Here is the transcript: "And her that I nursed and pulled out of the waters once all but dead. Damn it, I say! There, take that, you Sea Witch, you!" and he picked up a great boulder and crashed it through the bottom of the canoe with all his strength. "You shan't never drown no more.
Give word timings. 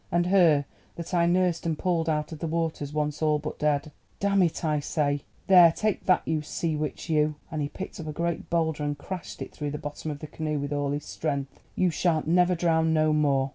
"And 0.11 0.25
her 0.25 0.65
that 0.95 1.13
I 1.13 1.27
nursed 1.27 1.67
and 1.67 1.77
pulled 1.77 2.09
out 2.09 2.31
of 2.31 2.39
the 2.39 2.47
waters 2.47 2.91
once 2.91 3.21
all 3.21 3.37
but 3.37 3.59
dead. 3.59 3.91
Damn 4.19 4.41
it, 4.41 4.65
I 4.65 4.79
say! 4.79 5.21
There, 5.45 5.71
take 5.71 6.07
that, 6.07 6.27
you 6.27 6.41
Sea 6.41 6.75
Witch, 6.75 7.07
you!" 7.07 7.35
and 7.51 7.61
he 7.61 7.69
picked 7.69 7.99
up 7.99 8.07
a 8.07 8.11
great 8.11 8.49
boulder 8.49 8.83
and 8.83 8.97
crashed 8.97 9.43
it 9.43 9.51
through 9.51 9.69
the 9.69 9.77
bottom 9.77 10.09
of 10.09 10.17
the 10.17 10.25
canoe 10.25 10.57
with 10.57 10.73
all 10.73 10.89
his 10.89 11.05
strength. 11.05 11.59
"You 11.75 11.91
shan't 11.91 12.25
never 12.27 12.55
drown 12.55 12.95
no 12.95 13.13
more. 13.13 13.49